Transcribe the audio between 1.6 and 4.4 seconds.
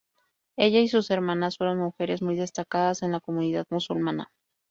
mujeres muy destacadas en la comunidad musulmana.